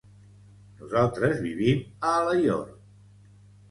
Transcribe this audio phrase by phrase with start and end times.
[0.79, 2.69] Nosaltres vivim a Alaior.